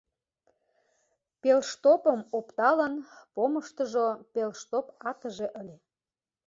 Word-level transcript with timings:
Пелштопым 1.41 2.19
опталын: 2.37 2.93
помыштыжо 3.35 4.07
пелштоп 4.33 4.87
атыже 5.09 5.47
ыле... 5.59 5.75